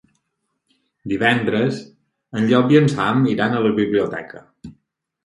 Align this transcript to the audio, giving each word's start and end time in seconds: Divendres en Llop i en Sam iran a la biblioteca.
Divendres 1.11 1.77
en 2.39 2.47
Llop 2.53 2.73
i 2.75 2.79
en 2.79 2.89
Sam 2.95 3.21
iran 3.35 3.55
a 3.59 3.61
la 3.67 3.73
biblioteca. 3.81 4.43